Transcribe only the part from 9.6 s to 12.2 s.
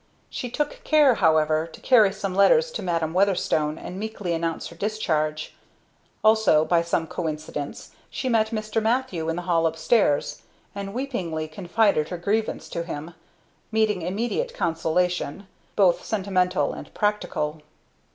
upstairs, and weepingly confided her